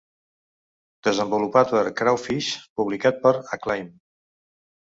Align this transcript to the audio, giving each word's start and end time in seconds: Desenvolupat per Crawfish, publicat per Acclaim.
Desenvolupat 1.07 1.75
per 1.75 1.83
Crawfish, 2.01 2.49
publicat 2.81 3.23
per 3.27 3.37
Acclaim. 3.59 3.95